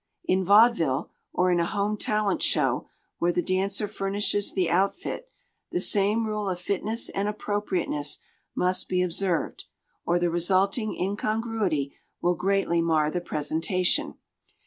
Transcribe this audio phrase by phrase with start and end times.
[0.25, 2.87] In vaudeville, or in a home talent show,
[3.19, 5.29] where the dancer furnishes the outfit,
[5.69, 8.17] the same rule of fitness and appropriateness
[8.55, 9.65] must be observed,
[10.03, 14.15] or the resulting incongruity will greatly mar the presentation.